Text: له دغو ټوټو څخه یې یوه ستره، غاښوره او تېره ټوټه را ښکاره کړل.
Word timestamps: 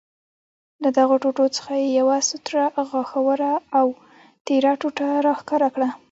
له 0.83 0.89
دغو 0.97 1.15
ټوټو 1.23 1.45
څخه 1.57 1.73
یې 1.81 1.87
یوه 1.99 2.17
ستره، 2.29 2.63
غاښوره 2.89 3.53
او 3.79 3.87
تېره 4.45 4.71
ټوټه 4.81 5.07
را 5.25 5.33
ښکاره 5.39 5.69
کړل. 5.75 5.91